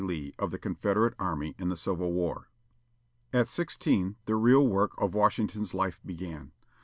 Lee 0.03 0.33
of 0.39 0.49
the 0.49 0.57
Confederate 0.57 1.13
Army, 1.19 1.53
in 1.59 1.69
the 1.69 1.77
Civil 1.77 2.11
War. 2.11 2.49
At 3.31 3.47
sixteen, 3.47 4.15
the 4.25 4.35
real 4.35 4.67
work 4.67 4.93
of 4.97 5.13
Washington's 5.13 5.75
life 5.75 5.99
began. 6.03 6.53